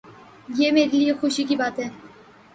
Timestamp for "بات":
1.55-1.79